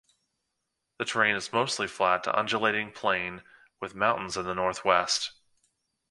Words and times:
The 0.97 1.05
terrain 1.05 1.35
is 1.35 1.53
mostly 1.53 1.85
flat 1.85 2.23
to 2.23 2.35
undulating 2.35 2.91
plain, 2.91 3.43
with 3.79 3.93
mountains 3.93 4.35
in 4.35 4.45
the 4.47 4.55
northwest. 4.55 5.31